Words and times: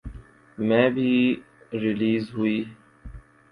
میں 0.57 0.89
بھی 0.89 1.11
ریلیز 1.73 2.23
ہوئی 2.33 2.63